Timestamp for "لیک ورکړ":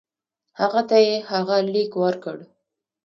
1.73-2.37